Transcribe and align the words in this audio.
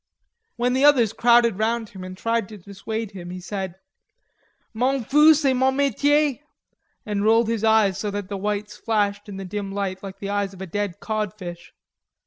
When 0.55 0.73
the 0.73 0.83
others 0.83 1.13
crowded 1.13 1.59
round 1.59 1.89
him 1.89 2.03
and 2.03 2.17
tried 2.17 2.49
to 2.49 2.57
dissuade 2.57 3.11
him, 3.11 3.29
he 3.29 3.39
said: 3.39 3.75
"M'en 4.73 5.03
fous, 5.05 5.39
c'est 5.43 5.53
mon 5.53 5.75
metier," 5.75 6.39
and 7.05 7.23
rolled 7.23 7.47
his 7.49 7.63
eyes 7.63 7.99
so 7.99 8.09
that 8.09 8.27
the 8.27 8.35
whites 8.35 8.75
flashed 8.75 9.29
in 9.29 9.37
the 9.37 9.45
dim 9.45 9.71
light 9.71 10.01
like 10.01 10.17
the 10.17 10.31
eyes 10.31 10.55
of 10.55 10.71
dead 10.71 10.99
codfish. 11.01 11.75